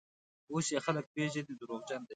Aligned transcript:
اوس 0.51 0.67
یې 0.73 0.79
خلک 0.85 1.05
پېژني: 1.13 1.53
دروغجن 1.59 2.01
دی. 2.03 2.09